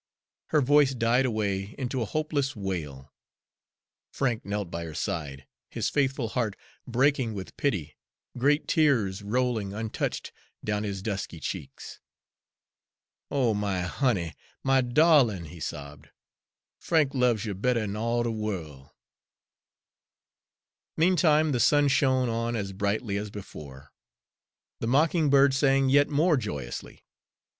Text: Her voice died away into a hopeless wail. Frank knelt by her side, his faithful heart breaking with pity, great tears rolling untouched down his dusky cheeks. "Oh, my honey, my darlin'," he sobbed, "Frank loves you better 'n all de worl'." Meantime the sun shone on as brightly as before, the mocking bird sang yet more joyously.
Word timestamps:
Her 0.47 0.61
voice 0.61 0.95
died 0.95 1.27
away 1.27 1.75
into 1.77 2.01
a 2.01 2.05
hopeless 2.09 2.55
wail. 2.55 3.13
Frank 4.11 4.43
knelt 4.43 4.71
by 4.71 4.83
her 4.85 4.95
side, 4.95 5.45
his 5.69 5.91
faithful 5.91 6.29
heart 6.29 6.55
breaking 6.87 7.35
with 7.35 7.55
pity, 7.55 7.95
great 8.35 8.67
tears 8.67 9.21
rolling 9.21 9.75
untouched 9.75 10.31
down 10.63 10.81
his 10.81 11.03
dusky 11.03 11.39
cheeks. 11.39 11.99
"Oh, 13.29 13.53
my 13.53 13.81
honey, 13.81 14.33
my 14.63 14.81
darlin'," 14.81 15.45
he 15.45 15.59
sobbed, 15.59 16.09
"Frank 16.79 17.13
loves 17.13 17.45
you 17.45 17.53
better 17.53 17.81
'n 17.81 17.95
all 17.95 18.23
de 18.23 18.31
worl'." 18.31 18.95
Meantime 20.97 21.51
the 21.51 21.59
sun 21.59 21.87
shone 21.87 22.27
on 22.27 22.55
as 22.55 22.73
brightly 22.73 23.17
as 23.17 23.29
before, 23.29 23.93
the 24.79 24.87
mocking 24.87 25.29
bird 25.29 25.53
sang 25.53 25.89
yet 25.89 26.09
more 26.09 26.37
joyously. 26.37 27.05